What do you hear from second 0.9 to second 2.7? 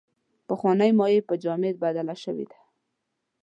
مایع په جامد بدله شوې ده.